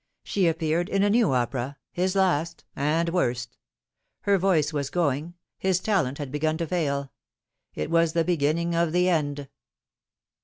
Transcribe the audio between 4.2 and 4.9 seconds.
Her voice was